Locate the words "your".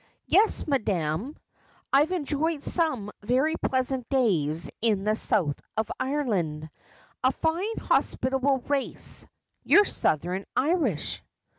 9.63-9.85